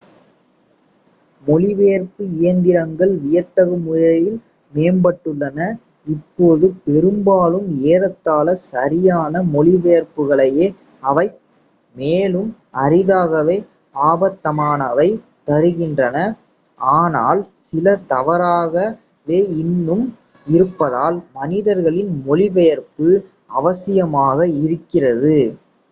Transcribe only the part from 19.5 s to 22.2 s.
இன்னும் இருப்பதால் மனிதர்களின்